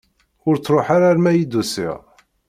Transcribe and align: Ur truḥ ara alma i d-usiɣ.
Ur 0.47 0.55
truḥ 0.57 0.87
ara 0.95 1.07
alma 1.11 1.31
i 1.33 1.45
d-usiɣ. 1.45 1.97